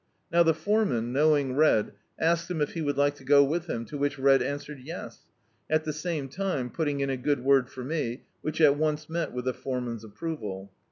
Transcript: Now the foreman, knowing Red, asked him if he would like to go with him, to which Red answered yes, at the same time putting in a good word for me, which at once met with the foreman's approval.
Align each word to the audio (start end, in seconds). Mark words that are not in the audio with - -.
Now 0.31 0.41
the 0.41 0.55
foreman, 0.55 1.13
knowing 1.13 1.53
Red, 1.55 1.91
asked 2.19 2.49
him 2.49 2.59
if 2.59 2.71
he 2.73 2.81
would 2.81 2.97
like 2.97 3.13
to 3.17 3.23
go 3.23 3.43
with 3.43 3.69
him, 3.69 3.85
to 3.85 3.99
which 3.99 4.17
Red 4.17 4.41
answered 4.41 4.79
yes, 4.79 5.27
at 5.69 5.83
the 5.83 5.93
same 5.93 6.27
time 6.27 6.71
putting 6.71 7.01
in 7.01 7.11
a 7.11 7.17
good 7.17 7.43
word 7.43 7.69
for 7.69 7.83
me, 7.83 8.23
which 8.41 8.59
at 8.61 8.77
once 8.77 9.07
met 9.11 9.31
with 9.31 9.45
the 9.45 9.53
foreman's 9.53 10.03
approval. 10.03 10.71